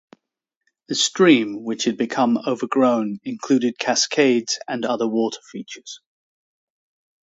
[0.87, 5.99] The stream, which had become overgrown, included cascades and other water features.